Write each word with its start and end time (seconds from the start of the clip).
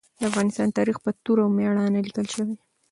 د 0.19 0.21
افغانستان 0.29 0.67
تاریخ 0.77 0.97
په 1.05 1.11
توره 1.23 1.41
او 1.45 1.49
مېړانه 1.57 1.99
لیکل 2.07 2.25
شوی. 2.33 2.55